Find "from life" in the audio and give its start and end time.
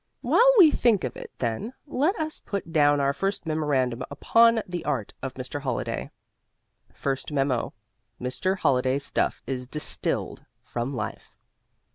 10.63-11.35